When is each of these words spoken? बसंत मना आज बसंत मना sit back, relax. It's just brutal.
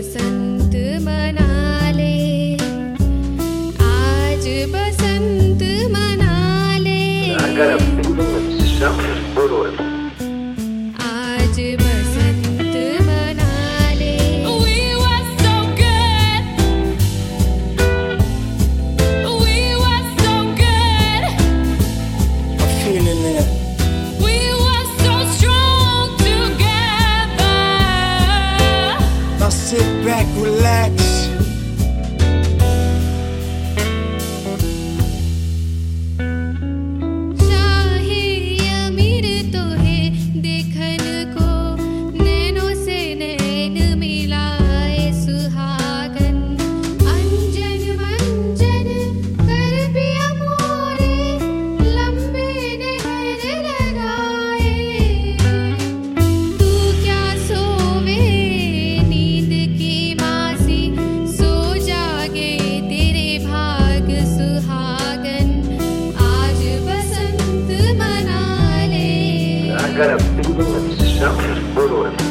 बसंत 0.00 0.74
मना 1.06 1.46
आज 3.86 4.46
बसंत 4.74 5.62
मना 5.94 6.30
sit 29.70 30.04
back, 30.04 30.26
relax. 30.42 31.09
It's 70.62 71.12
just 71.12 71.74
brutal. 71.74 72.29